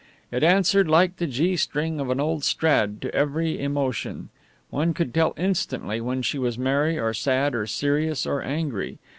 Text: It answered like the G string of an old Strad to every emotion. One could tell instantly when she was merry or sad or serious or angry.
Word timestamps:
It 0.31 0.43
answered 0.43 0.87
like 0.87 1.17
the 1.17 1.27
G 1.27 1.55
string 1.55 1.99
of 1.99 2.09
an 2.09 2.19
old 2.19 2.43
Strad 2.43 3.03
to 3.03 3.13
every 3.13 3.61
emotion. 3.61 4.29
One 4.71 4.95
could 4.95 5.13
tell 5.13 5.35
instantly 5.37 6.01
when 6.01 6.23
she 6.23 6.39
was 6.39 6.57
merry 6.57 6.97
or 6.97 7.13
sad 7.13 7.53
or 7.53 7.67
serious 7.67 8.25
or 8.25 8.41
angry. 8.41 8.97